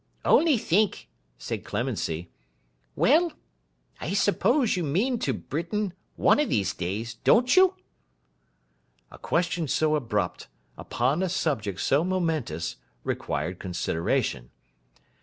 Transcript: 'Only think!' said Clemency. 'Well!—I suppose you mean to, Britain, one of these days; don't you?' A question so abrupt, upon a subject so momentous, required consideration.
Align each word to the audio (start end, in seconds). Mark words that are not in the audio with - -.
'Only 0.25 0.57
think!' 0.57 1.07
said 1.37 1.63
Clemency. 1.63 2.31
'Well!—I 2.95 4.13
suppose 4.15 4.75
you 4.75 4.83
mean 4.83 5.19
to, 5.19 5.31
Britain, 5.31 5.93
one 6.15 6.39
of 6.39 6.49
these 6.49 6.73
days; 6.73 7.13
don't 7.23 7.55
you?' 7.55 7.75
A 9.11 9.19
question 9.19 9.67
so 9.67 9.93
abrupt, 9.95 10.47
upon 10.75 11.21
a 11.21 11.29
subject 11.29 11.79
so 11.81 12.03
momentous, 12.03 12.77
required 13.03 13.59
consideration. 13.59 14.49